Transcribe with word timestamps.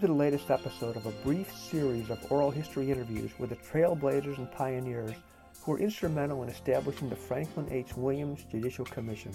to 0.00 0.06
the 0.06 0.12
latest 0.14 0.50
episode 0.50 0.96
of 0.96 1.04
a 1.04 1.10
brief 1.22 1.54
series 1.54 2.08
of 2.08 2.32
oral 2.32 2.50
history 2.50 2.90
interviews 2.90 3.30
with 3.38 3.50
the 3.50 3.56
trailblazers 3.56 4.38
and 4.38 4.50
pioneers 4.50 5.14
who 5.60 5.72
were 5.72 5.78
instrumental 5.78 6.42
in 6.42 6.48
establishing 6.48 7.10
the 7.10 7.16
Franklin 7.16 7.68
H. 7.70 7.94
Williams 7.98 8.46
Judicial 8.50 8.86
Commission. 8.86 9.30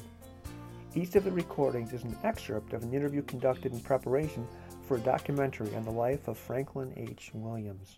Each 0.96 1.14
of 1.14 1.24
the 1.24 1.32
recordings 1.32 1.94
is 1.94 2.04
an 2.04 2.18
excerpt 2.24 2.74
of 2.74 2.82
an 2.82 2.96
interview 2.96 3.22
conducted 3.22 3.74
in 3.74 3.80
preparation 3.80 4.48
for 4.88 4.98
a 4.98 5.02
documentary 5.02 5.76
on 5.76 5.86
the 5.86 5.92
life 5.92 6.28
of 6.28 6.36
Franklin 6.36 6.92
H. 6.98 7.30
Williams. 7.36 7.98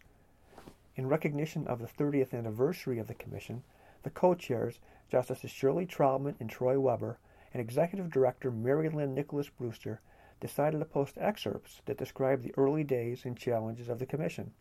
In 0.97 1.07
recognition 1.07 1.65
of 1.67 1.79
the 1.79 1.87
30th 1.87 2.33
anniversary 2.33 2.99
of 2.99 3.07
the 3.07 3.13
Commission, 3.13 3.63
the 4.03 4.09
co-chairs, 4.09 4.77
Justices 5.09 5.51
Shirley 5.51 5.85
Troutman 5.85 6.35
and 6.41 6.49
Troy 6.49 6.77
Webber, 6.77 7.17
and 7.53 7.61
Executive 7.61 8.11
Director 8.11 8.51
Mary 8.51 8.89
Lynn 8.89 9.15
Nicholas 9.15 9.47
Brewster, 9.47 10.01
decided 10.39 10.79
to 10.79 10.85
post 10.85 11.17
excerpts 11.19 11.81
that 11.85 11.97
describe 11.97 12.43
the 12.43 12.53
early 12.57 12.83
days 12.83 13.25
and 13.25 13.37
challenges 13.37 13.89
of 13.89 13.99
the 13.99 14.05
Commission. 14.05 14.51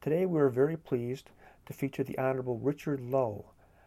Today 0.00 0.26
we 0.26 0.40
are 0.40 0.48
very 0.48 0.76
pleased 0.76 1.30
to 1.66 1.72
feature 1.72 2.04
the 2.04 2.18
Honorable 2.18 2.58
Richard 2.58 3.00
Lowe, 3.00 3.46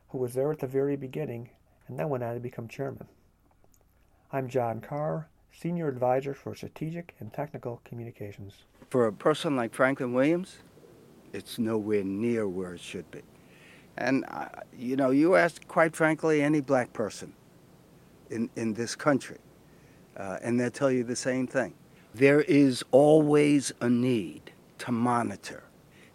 who 0.09 0.17
was 0.17 0.33
there 0.33 0.51
at 0.51 0.59
the 0.59 0.67
very 0.67 0.95
beginning 0.95 1.49
and 1.87 1.99
then 1.99 2.09
went 2.09 2.23
on 2.23 2.33
to 2.33 2.39
become 2.39 2.67
chairman. 2.67 3.07
I'm 4.31 4.49
John 4.49 4.81
Carr, 4.81 5.29
Senior 5.51 5.87
Advisor 5.87 6.33
for 6.33 6.53
Strategic 6.55 7.15
and 7.19 7.31
Technical 7.31 7.81
Communications. 7.85 8.63
For 8.89 9.07
a 9.07 9.13
person 9.13 9.55
like 9.55 9.73
Franklin 9.73 10.13
Williams, 10.13 10.57
it's 11.33 11.59
nowhere 11.59 12.03
near 12.03 12.47
where 12.47 12.73
it 12.73 12.79
should 12.79 13.09
be. 13.11 13.21
And, 13.97 14.25
uh, 14.29 14.47
you 14.77 14.95
know, 14.95 15.09
you 15.09 15.35
ask, 15.35 15.67
quite 15.67 15.95
frankly, 15.95 16.41
any 16.41 16.61
black 16.61 16.93
person 16.93 17.33
in, 18.29 18.49
in 18.55 18.73
this 18.73 18.95
country, 18.95 19.37
uh, 20.17 20.39
and 20.41 20.59
they'll 20.59 20.71
tell 20.71 20.91
you 20.91 21.03
the 21.03 21.15
same 21.15 21.47
thing. 21.47 21.73
There 22.13 22.41
is 22.41 22.83
always 22.91 23.71
a 23.79 23.89
need 23.89 24.51
to 24.79 24.91
monitor. 24.91 25.63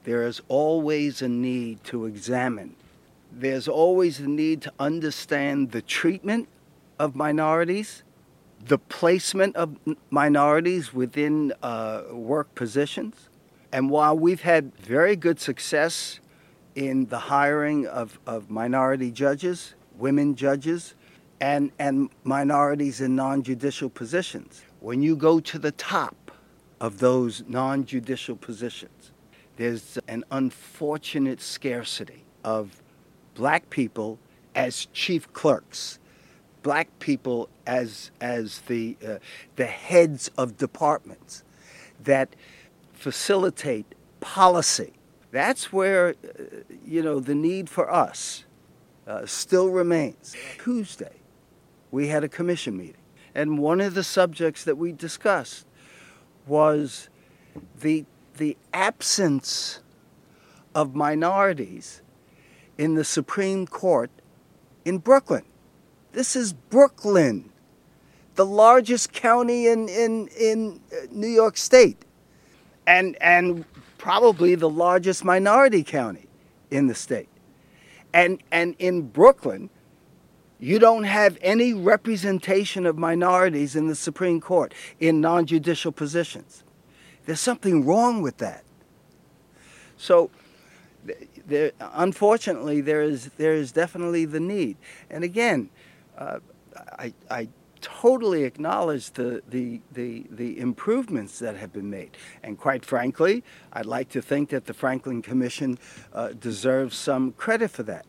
There 0.04 0.26
is 0.26 0.42
always 0.48 1.22
a 1.22 1.28
need 1.28 1.84
to 1.84 2.06
examine. 2.06 2.74
There's 3.30 3.68
always 3.68 4.18
a 4.18 4.28
need 4.28 4.62
to 4.62 4.72
understand 4.78 5.70
the 5.70 5.80
treatment 5.80 6.48
of 6.98 7.14
minorities, 7.14 8.02
the 8.66 8.78
placement 8.78 9.56
of 9.56 9.76
minorities 10.10 10.92
within 10.92 11.52
uh, 11.62 12.02
work 12.10 12.54
positions. 12.54 13.28
And 13.72 13.88
while 13.88 14.18
we've 14.18 14.42
had 14.42 14.76
very 14.76 15.16
good 15.16 15.40
success 15.40 16.20
in 16.74 17.06
the 17.06 17.18
hiring 17.18 17.86
of, 17.86 18.18
of 18.26 18.50
minority 18.50 19.10
judges, 19.10 19.74
women 19.96 20.34
judges, 20.34 20.94
and, 21.42 21.72
and 21.80 22.08
minorities 22.22 23.00
in 23.00 23.16
non 23.16 23.42
judicial 23.42 23.90
positions. 23.90 24.62
When 24.78 25.02
you 25.02 25.16
go 25.16 25.40
to 25.40 25.58
the 25.58 25.72
top 25.72 26.30
of 26.80 27.00
those 27.00 27.42
non 27.48 27.84
judicial 27.84 28.36
positions, 28.36 29.10
there's 29.56 29.98
an 30.06 30.24
unfortunate 30.30 31.40
scarcity 31.40 32.24
of 32.44 32.80
black 33.34 33.70
people 33.70 34.20
as 34.54 34.86
chief 34.92 35.30
clerks, 35.32 35.98
black 36.62 36.88
people 37.00 37.48
as, 37.66 38.12
as 38.20 38.60
the, 38.68 38.96
uh, 39.04 39.16
the 39.56 39.66
heads 39.66 40.30
of 40.38 40.56
departments 40.56 41.42
that 42.04 42.36
facilitate 42.92 43.96
policy. 44.20 44.92
That's 45.32 45.72
where, 45.72 46.10
uh, 46.10 46.42
you 46.86 47.02
know, 47.02 47.18
the 47.18 47.34
need 47.34 47.68
for 47.68 47.92
us 47.92 48.44
uh, 49.08 49.26
still 49.26 49.70
remains. 49.70 50.36
Tuesday, 50.58 51.16
we 51.92 52.08
had 52.08 52.24
a 52.24 52.28
commission 52.28 52.76
meeting. 52.76 52.96
And 53.34 53.58
one 53.58 53.80
of 53.80 53.94
the 53.94 54.02
subjects 54.02 54.64
that 54.64 54.76
we 54.76 54.90
discussed 54.90 55.66
was 56.46 57.08
the, 57.80 58.04
the 58.38 58.56
absence 58.72 59.80
of 60.74 60.96
minorities 60.96 62.02
in 62.76 62.94
the 62.94 63.04
Supreme 63.04 63.66
Court 63.66 64.10
in 64.84 64.98
Brooklyn. 64.98 65.44
This 66.12 66.34
is 66.34 66.52
Brooklyn, 66.52 67.52
the 68.34 68.46
largest 68.46 69.12
county 69.12 69.66
in, 69.66 69.88
in, 69.88 70.28
in 70.28 70.80
uh, 70.92 71.06
New 71.10 71.28
York 71.28 71.56
State, 71.56 72.04
and, 72.86 73.16
and 73.20 73.64
probably 73.98 74.54
the 74.54 74.68
largest 74.68 75.24
minority 75.24 75.84
county 75.84 76.26
in 76.70 76.86
the 76.86 76.94
state. 76.94 77.28
And, 78.12 78.42
and 78.50 78.74
in 78.78 79.02
Brooklyn, 79.02 79.70
you 80.62 80.78
don't 80.78 81.02
have 81.02 81.38
any 81.42 81.74
representation 81.74 82.86
of 82.86 82.96
minorities 82.96 83.74
in 83.74 83.88
the 83.88 83.96
Supreme 83.96 84.40
Court 84.40 84.72
in 85.00 85.20
non 85.20 85.44
judicial 85.44 85.90
positions. 85.90 86.62
There's 87.26 87.40
something 87.40 87.84
wrong 87.84 88.22
with 88.22 88.36
that. 88.36 88.62
So, 89.96 90.30
there, 91.48 91.72
unfortunately, 91.80 92.80
there 92.80 93.02
is, 93.02 93.30
there 93.38 93.54
is 93.54 93.72
definitely 93.72 94.24
the 94.24 94.38
need. 94.38 94.76
And 95.10 95.24
again, 95.24 95.68
uh, 96.16 96.38
I, 96.96 97.12
I 97.28 97.48
totally 97.80 98.44
acknowledge 98.44 99.10
the, 99.10 99.42
the, 99.48 99.80
the, 99.90 100.26
the 100.30 100.60
improvements 100.60 101.40
that 101.40 101.56
have 101.56 101.72
been 101.72 101.90
made. 101.90 102.16
And 102.44 102.56
quite 102.56 102.84
frankly, 102.84 103.42
I'd 103.72 103.86
like 103.86 104.10
to 104.10 104.22
think 104.22 104.50
that 104.50 104.66
the 104.66 104.74
Franklin 104.74 105.22
Commission 105.22 105.80
uh, 106.12 106.28
deserves 106.28 106.96
some 106.96 107.32
credit 107.32 107.72
for 107.72 107.82
that. 107.82 108.06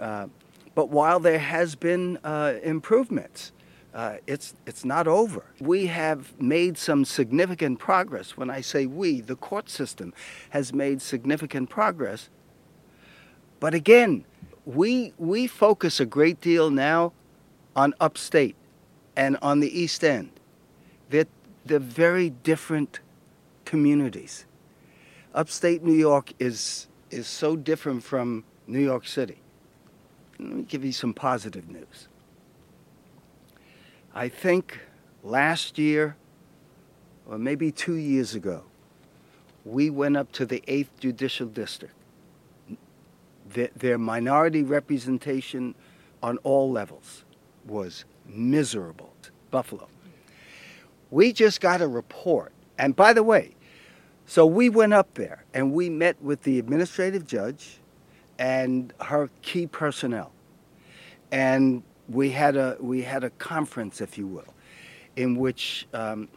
Uh, 0.00 0.26
but 0.74 0.88
while 0.90 1.20
there 1.20 1.38
has 1.38 1.74
been 1.74 2.18
uh, 2.24 2.54
improvements, 2.62 3.52
uh, 3.94 4.16
it's, 4.26 4.54
it's 4.66 4.84
not 4.84 5.06
over. 5.06 5.44
We 5.60 5.86
have 5.86 6.38
made 6.40 6.76
some 6.76 7.04
significant 7.04 7.78
progress. 7.78 8.36
When 8.36 8.50
I 8.50 8.60
say 8.60 8.86
we, 8.86 9.20
the 9.20 9.36
court 9.36 9.70
system 9.70 10.12
has 10.50 10.72
made 10.72 11.00
significant 11.00 11.70
progress. 11.70 12.28
But 13.60 13.72
again, 13.72 14.24
we, 14.64 15.12
we 15.16 15.46
focus 15.46 16.00
a 16.00 16.06
great 16.06 16.40
deal 16.40 16.70
now 16.70 17.12
on 17.76 17.94
upstate 18.00 18.56
and 19.14 19.36
on 19.40 19.60
the 19.60 19.78
East 19.78 20.02
End. 20.02 20.30
They're, 21.10 21.26
they're 21.64 21.78
very 21.78 22.30
different 22.30 22.98
communities. 23.64 24.44
Upstate 25.34 25.84
New 25.84 25.94
York 25.94 26.32
is, 26.40 26.88
is 27.10 27.28
so 27.28 27.54
different 27.54 28.02
from 28.02 28.42
New 28.66 28.80
York 28.82 29.06
City. 29.06 29.38
Let 30.38 30.48
me 30.48 30.62
give 30.62 30.84
you 30.84 30.92
some 30.92 31.14
positive 31.14 31.68
news. 31.68 32.08
I 34.14 34.28
think 34.28 34.80
last 35.22 35.78
year, 35.78 36.16
or 37.26 37.38
maybe 37.38 37.72
two 37.72 37.94
years 37.94 38.34
ago, 38.34 38.64
we 39.64 39.90
went 39.90 40.16
up 40.16 40.30
to 40.32 40.46
the 40.46 40.62
8th 40.68 40.88
Judicial 41.00 41.46
District. 41.46 41.94
The, 43.50 43.70
their 43.76 43.98
minority 43.98 44.62
representation 44.62 45.74
on 46.22 46.38
all 46.38 46.70
levels 46.70 47.24
was 47.66 48.04
miserable. 48.26 49.14
Buffalo. 49.54 49.86
We 51.12 51.32
just 51.32 51.60
got 51.60 51.80
a 51.80 51.86
report. 51.86 52.50
And 52.76 52.96
by 52.96 53.12
the 53.12 53.22
way, 53.22 53.54
so 54.26 54.44
we 54.44 54.68
went 54.68 54.92
up 54.92 55.14
there 55.14 55.44
and 55.54 55.72
we 55.72 55.88
met 55.88 56.20
with 56.20 56.42
the 56.42 56.58
administrative 56.58 57.24
judge 57.24 57.78
and 58.38 58.92
her 59.00 59.30
key 59.42 59.66
personnel. 59.66 60.32
And 61.30 61.82
we 62.08 62.30
had 62.30 62.56
a, 62.56 62.76
we 62.80 63.02
had 63.02 63.24
a 63.24 63.30
conference, 63.30 64.00
if 64.00 64.18
you 64.18 64.26
will, 64.26 64.54
in 65.16 65.36
which 65.36 65.86
um, 65.94 66.28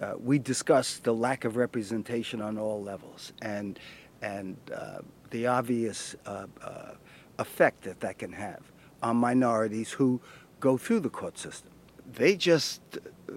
uh, 0.00 0.14
we 0.18 0.38
discussed 0.38 1.04
the 1.04 1.12
lack 1.12 1.44
of 1.44 1.56
representation 1.56 2.40
on 2.40 2.58
all 2.58 2.82
levels 2.82 3.32
and, 3.42 3.78
and 4.22 4.56
uh, 4.74 4.98
the 5.30 5.46
obvious 5.46 6.16
uh, 6.26 6.46
uh 6.62 6.92
effect 7.38 7.84
that 7.84 7.98
that 8.00 8.18
can 8.18 8.32
have 8.32 8.60
on 9.02 9.16
minorities 9.16 9.90
who 9.90 10.20
go 10.60 10.76
through 10.76 11.00
the 11.00 11.08
court 11.08 11.38
system. 11.38 11.72
They 12.12 12.36
just 12.36 12.82
uh, 12.98 13.32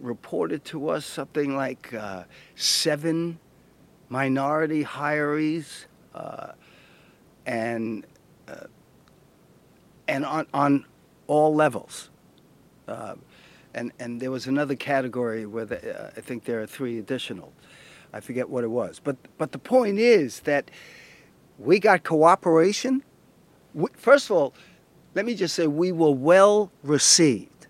reported 0.00 0.64
to 0.66 0.88
us 0.88 1.06
something 1.06 1.56
like 1.56 1.94
uh, 1.94 2.24
seven 2.56 3.38
minority 4.08 4.82
hirees 4.82 5.84
and 7.48 8.04
uh, 8.46 8.66
and 10.06 10.24
on, 10.24 10.46
on 10.54 10.84
all 11.26 11.54
levels. 11.54 12.10
Uh, 12.86 13.14
and, 13.74 13.92
and 13.98 14.20
there 14.20 14.30
was 14.30 14.46
another 14.46 14.74
category 14.74 15.44
where 15.44 15.66
the, 15.66 16.06
uh, 16.06 16.10
I 16.16 16.20
think 16.20 16.44
there 16.44 16.62
are 16.62 16.66
three 16.66 16.98
additional. 16.98 17.52
I 18.12 18.20
forget 18.20 18.48
what 18.48 18.64
it 18.64 18.68
was. 18.68 19.00
But, 19.02 19.16
but 19.36 19.52
the 19.52 19.58
point 19.58 19.98
is 19.98 20.40
that 20.40 20.70
we 21.58 21.78
got 21.78 22.04
cooperation. 22.04 23.02
We, 23.74 23.88
first 23.94 24.30
of 24.30 24.36
all, 24.36 24.54
let 25.14 25.26
me 25.26 25.34
just 25.34 25.54
say 25.54 25.66
we 25.66 25.92
were 25.92 26.10
well 26.10 26.72
received. 26.82 27.66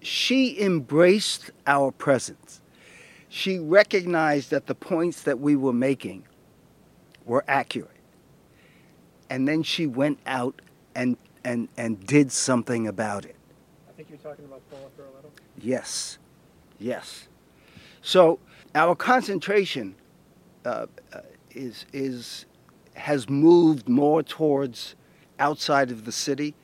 She 0.00 0.58
embraced 0.60 1.50
our 1.66 1.92
presence. 1.92 2.62
She 3.28 3.58
recognized 3.58 4.50
that 4.50 4.66
the 4.66 4.74
points 4.74 5.22
that 5.22 5.40
we 5.40 5.56
were 5.56 5.74
making 5.74 6.24
were 7.26 7.44
accurate 7.46 7.95
and 9.30 9.46
then 9.46 9.62
she 9.62 9.86
went 9.86 10.18
out 10.26 10.60
and 10.94 11.16
and 11.44 11.68
and 11.76 12.04
did 12.06 12.32
something 12.32 12.86
about 12.86 13.24
it. 13.24 13.36
I 13.88 13.92
think 13.92 14.08
you're 14.10 14.18
talking 14.18 14.44
about 14.44 14.62
Paula 14.70 14.86
Little. 14.96 15.30
Yes, 15.58 16.18
yes. 16.78 17.28
So 18.02 18.38
our 18.74 18.94
concentration 18.94 19.94
uh, 20.64 20.86
uh, 21.12 21.20
is 21.50 21.86
is 21.92 22.46
has 22.94 23.28
moved 23.28 23.88
more 23.88 24.22
towards 24.22 24.94
outside 25.38 25.90
of 25.90 26.04
the 26.04 26.12
city, 26.12 26.54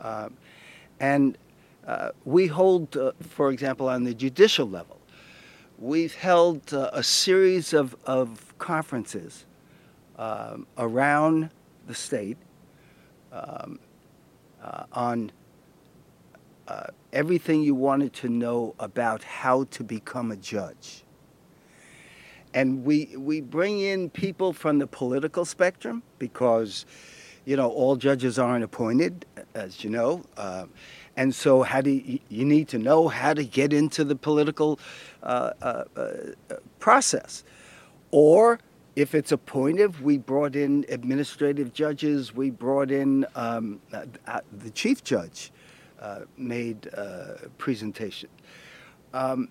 uh, 0.00 0.28
and 1.00 1.38
uh, 1.86 2.10
we 2.24 2.46
hold, 2.46 2.96
uh, 2.96 3.12
for 3.20 3.50
example, 3.50 3.88
on 3.88 4.04
the 4.04 4.14
judicial 4.14 4.68
level, 4.68 4.98
we've 5.78 6.14
held 6.14 6.72
uh, 6.72 6.90
a 6.92 7.02
series 7.02 7.74
of, 7.74 7.94
of 8.06 8.56
conferences 8.58 9.44
um, 10.16 10.66
around 10.78 11.50
the 11.86 11.94
state 11.94 12.38
um, 13.32 13.78
on 14.92 15.32
everything 17.12 17.62
you 17.62 17.74
wanted 17.74 18.12
to 18.12 18.28
know 18.28 18.74
about 18.78 19.22
how 19.22 19.64
to 19.64 19.84
become 19.84 20.30
a 20.30 20.36
judge. 20.36 21.04
And 22.52 22.84
we 22.84 23.16
we 23.16 23.40
bring 23.40 23.80
in 23.80 24.10
people 24.10 24.52
from 24.52 24.78
the 24.78 24.86
political 24.86 25.44
spectrum 25.44 26.02
because 26.18 26.86
you 27.44 27.56
know 27.56 27.68
all 27.68 27.96
judges 27.96 28.38
aren't 28.38 28.64
appointed 28.64 29.26
as 29.54 29.82
you 29.82 29.90
know 29.90 30.24
uh, 30.36 30.66
and 31.16 31.34
so 31.34 31.62
how 31.62 31.80
do 31.80 31.90
you, 31.90 32.18
you, 32.28 32.44
need 32.44 32.68
to 32.68 32.78
know 32.78 33.08
how 33.08 33.34
to 33.34 33.44
get 33.44 33.72
into 33.72 34.04
the 34.04 34.16
political 34.16 34.78
uh, 35.22 35.50
uh, 35.62 35.84
uh 35.96 36.56
process. 36.78 37.44
Or 38.10 38.58
if 38.96 39.14
it's 39.14 39.32
appointive, 39.32 40.02
we 40.02 40.18
brought 40.18 40.54
in 40.54 40.84
administrative 40.88 41.72
judges. 41.72 42.34
We 42.34 42.50
brought 42.50 42.90
in 42.90 43.26
um, 43.34 43.80
uh, 43.92 44.04
uh, 44.26 44.40
the 44.52 44.70
chief 44.70 45.02
judge 45.02 45.50
made 46.36 46.86
a 46.86 47.48
presentation. 47.56 48.28
Um, 49.14 49.48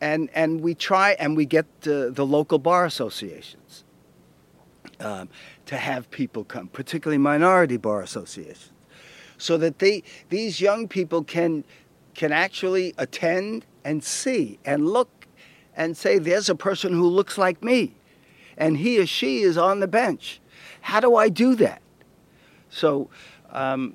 and 0.00 0.28
and 0.34 0.60
we 0.60 0.74
try 0.74 1.12
and 1.12 1.36
we 1.36 1.46
get 1.46 1.64
uh, 1.86 2.10
the 2.10 2.26
local 2.26 2.58
bar 2.58 2.84
associations 2.84 3.84
um, 4.98 5.28
to 5.66 5.76
have 5.76 6.10
people 6.10 6.44
come, 6.44 6.66
particularly 6.68 7.18
minority 7.18 7.76
bar 7.76 8.02
associations, 8.02 8.72
so 9.38 9.56
that 9.58 9.78
they 9.78 10.02
these 10.28 10.60
young 10.60 10.88
people 10.88 11.22
can 11.22 11.64
can 12.14 12.32
actually 12.32 12.94
attend 12.98 13.64
and 13.84 14.02
see 14.02 14.58
and 14.64 14.88
look 14.88 15.28
and 15.76 15.96
say, 15.96 16.18
"There's 16.18 16.48
a 16.48 16.56
person 16.56 16.92
who 16.92 17.06
looks 17.06 17.38
like 17.38 17.62
me, 17.62 17.94
and 18.56 18.76
he 18.76 18.98
or 18.98 19.06
she 19.06 19.40
is 19.40 19.56
on 19.56 19.80
the 19.80 19.88
bench. 19.88 20.40
How 20.82 21.00
do 21.00 21.16
I 21.16 21.28
do 21.28 21.54
that?" 21.56 21.82
So. 22.70 23.08
Um, 23.50 23.94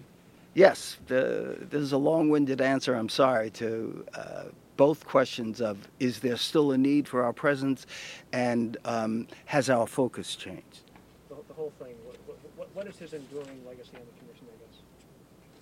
yes, 0.53 0.97
the, 1.07 1.57
this 1.69 1.81
is 1.81 1.93
a 1.93 1.97
long-winded 1.97 2.61
answer. 2.61 2.93
I'm 2.93 3.09
sorry 3.09 3.49
to 3.51 4.05
uh, 4.13 4.43
both 4.77 5.05
questions 5.05 5.61
of 5.61 5.77
is 5.99 6.19
there 6.19 6.37
still 6.37 6.71
a 6.71 6.77
need 6.77 7.07
for 7.07 7.23
our 7.23 7.33
presence 7.33 7.85
and 8.31 8.77
um, 8.85 9.27
has 9.45 9.69
our 9.69 9.87
focus 9.87 10.35
changed? 10.35 10.81
The, 11.29 11.35
the 11.47 11.53
whole 11.53 11.73
thing, 11.79 11.95
what, 12.05 12.17
what, 12.55 12.69
what 12.73 12.87
is 12.87 12.97
his 12.97 13.13
enduring 13.13 13.65
legacy 13.67 13.91
on 13.95 14.01
the 14.01 14.19
commission, 14.19 14.47
I 14.47 14.57
guess? 14.59 14.79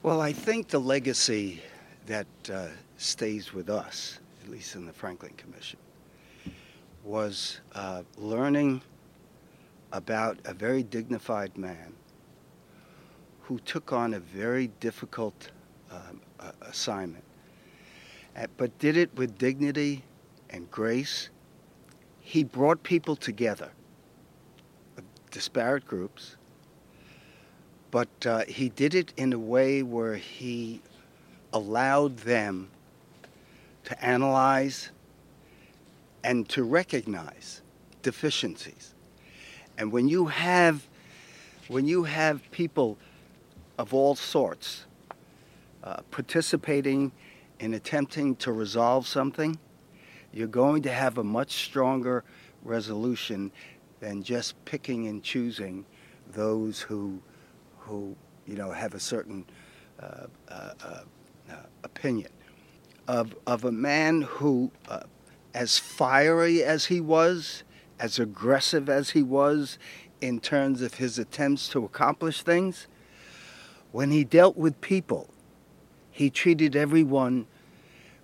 Well, 0.03 0.21
I 0.21 0.33
think 0.33 0.67
the 0.67 0.79
legacy 0.79 1.61
that 2.07 2.27
uh, 2.53 2.67
stays 2.97 3.53
with 3.53 3.69
us, 3.69 4.19
at 4.43 4.51
least 4.51 4.75
in 4.75 4.85
the 4.85 4.93
Franklin 4.93 5.33
Commission, 5.37 5.79
was 7.05 7.61
uh, 7.73 8.03
learning 8.17 8.81
about 9.93 10.37
a 10.43 10.53
very 10.53 10.83
dignified 10.83 11.57
man 11.57 11.93
who 13.41 13.59
took 13.59 13.93
on 13.93 14.13
a 14.15 14.19
very 14.19 14.67
difficult 14.79 15.51
um, 15.91 16.19
uh, 16.39 16.51
assignment 16.61 17.23
but 18.57 18.77
did 18.79 18.97
it 18.97 19.15
with 19.15 19.37
dignity 19.37 20.03
and 20.49 20.69
grace. 20.69 21.29
He 22.19 22.43
brought 22.43 22.83
people 22.83 23.15
together, 23.15 23.71
disparate 25.31 25.85
groups, 25.85 26.35
but 27.91 28.09
uh, 28.25 28.43
he 28.47 28.69
did 28.69 28.93
it 28.93 29.13
in 29.15 29.31
a 29.31 29.39
way 29.39 29.83
where 29.83 30.15
he 30.15 30.81
allowed 31.53 32.17
them 32.17 32.69
to 33.85 34.05
analyze 34.05 34.91
and 36.25 36.49
to 36.49 36.63
recognize 36.63 37.61
deficiencies. 38.01 38.95
And 39.77 39.91
when 39.91 40.09
you 40.09 40.25
have 40.25 40.87
when 41.67 41.87
you 41.87 42.03
have 42.03 42.51
people 42.51 42.97
of 43.77 43.93
all 43.93 44.15
sorts 44.15 44.85
uh, 45.83 45.97
participating 46.11 47.11
in 47.59 47.73
attempting 47.73 48.35
to 48.37 48.51
resolve 48.51 49.07
something, 49.07 49.57
you're 50.33 50.47
going 50.47 50.81
to 50.83 50.91
have 50.91 51.17
a 51.17 51.23
much 51.23 51.65
stronger 51.65 52.23
resolution 52.63 53.51
than 53.99 54.21
just 54.21 54.53
picking 54.65 55.07
and 55.07 55.23
choosing 55.23 55.85
those 56.33 56.81
who, 56.81 57.19
who 57.79 58.15
you 58.45 58.55
know, 58.55 58.71
have 58.71 58.93
a 58.93 58.99
certain 58.99 59.45
uh, 59.99 60.27
uh, 60.49 60.71
uh, 60.83 61.55
opinion. 61.83 62.31
Of, 63.07 63.35
of 63.47 63.65
a 63.65 63.71
man 63.71 64.23
who, 64.23 64.71
uh, 64.89 65.03
as 65.55 65.79
fiery 65.79 66.61
as 66.61 66.87
he 66.87 66.99
was, 66.99 67.63
as 67.97 68.19
aggressive 68.19 68.89
as 68.89 69.11
he 69.11 69.23
was 69.23 69.79
in 70.19 70.37
terms 70.41 70.81
of 70.81 70.95
his 70.95 71.17
attempts 71.17 71.69
to 71.69 71.85
accomplish 71.85 72.41
things, 72.43 72.87
when 73.93 74.11
he 74.11 74.25
dealt 74.25 74.57
with 74.57 74.79
people, 74.81 75.29
he 76.11 76.29
treated 76.29 76.75
everyone 76.75 77.47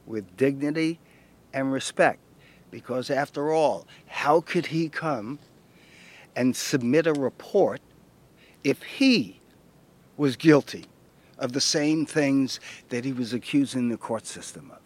with 0.05 0.35
dignity 0.35 0.99
and 1.53 1.71
respect. 1.71 2.19
Because 2.69 3.09
after 3.09 3.53
all, 3.53 3.87
how 4.07 4.41
could 4.41 4.65
he 4.65 4.89
come 4.89 5.39
and 6.35 6.53
submit 6.53 7.07
a 7.07 7.13
report 7.13 7.79
if 8.65 8.83
he 8.83 9.39
was 10.17 10.35
guilty 10.35 10.85
of 11.37 11.53
the 11.53 11.61
same 11.61 12.05
things 12.05 12.59
that 12.89 13.05
he 13.05 13.13
was 13.13 13.31
accusing 13.33 13.87
the 13.87 13.97
court 13.97 14.25
system 14.25 14.69
of? 14.71 14.79